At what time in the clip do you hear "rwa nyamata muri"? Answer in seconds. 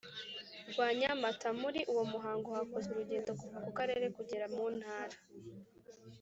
0.71-1.79